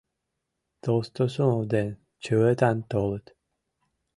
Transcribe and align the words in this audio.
Толстосумов 0.83 1.61
ден 1.73 1.87
Чывытан 2.23 2.77
толыт. 2.91 3.25